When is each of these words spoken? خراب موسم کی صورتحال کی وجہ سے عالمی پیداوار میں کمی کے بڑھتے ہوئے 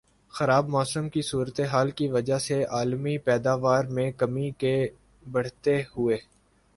خراب 0.33 0.69
موسم 0.69 1.09
کی 1.09 1.21
صورتحال 1.21 1.91
کی 1.91 2.07
وجہ 2.07 2.37
سے 2.37 2.63
عالمی 2.69 3.17
پیداوار 3.17 3.83
میں 3.89 4.11
کمی 4.11 4.49
کے 4.59 4.75
بڑھتے 5.25 5.81
ہوئے 5.97 6.17